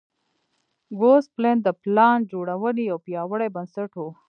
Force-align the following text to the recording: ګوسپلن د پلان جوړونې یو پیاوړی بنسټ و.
ګوسپلن 0.99 1.57
د 1.63 1.67
پلان 1.81 2.17
جوړونې 2.31 2.83
یو 2.91 2.97
پیاوړی 3.05 3.49
بنسټ 3.55 3.91
و. 3.97 4.01